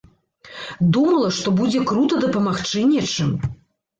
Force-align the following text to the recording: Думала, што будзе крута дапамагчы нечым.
Думала, 0.95 1.27
што 1.41 1.47
будзе 1.59 1.81
крута 1.91 2.21
дапамагчы 2.25 2.79
нечым. 2.95 3.29